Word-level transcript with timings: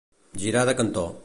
Girar 0.45 0.65
de 0.71 0.75
cantó. 0.81 1.09